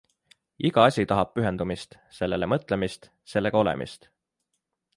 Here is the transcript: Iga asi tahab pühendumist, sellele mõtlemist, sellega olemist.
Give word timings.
Iga 0.69 0.85
asi 0.91 1.03
tahab 1.11 1.35
pühendumist, 1.35 1.93
sellele 2.19 2.49
mõtlemist, 2.55 3.07
sellega 3.35 3.61
olemist. 3.65 4.09